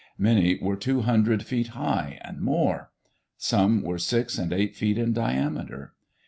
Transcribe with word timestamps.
Many 0.17 0.57
were 0.59 0.75
two 0.77 1.01
hun 1.01 1.21
dred 1.25 1.43
feet 1.45 1.67
high 1.67 2.17
and 2.23 2.41
more. 2.41 2.89
Some 3.37 3.83
were 3.83 3.99
six 3.99 4.39
and 4.39 4.51
eight 4.51 4.75
feet 4.75 4.97
in 4.97 5.13
diameter. 5.13 5.93